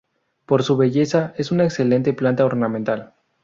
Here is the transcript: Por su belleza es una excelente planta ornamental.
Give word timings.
Por 0.47 0.63
su 0.63 0.77
belleza 0.77 1.35
es 1.37 1.51
una 1.51 1.63
excelente 1.65 2.11
planta 2.13 2.43
ornamental. 2.43 3.13